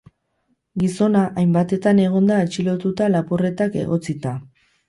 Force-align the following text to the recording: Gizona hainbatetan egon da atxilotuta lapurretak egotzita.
Gizona 0.83 1.21
hainbatetan 1.41 2.01
egon 2.05 2.31
da 2.31 2.39
atxilotuta 2.47 3.13
lapurretak 3.17 3.81
egotzita. 3.83 4.35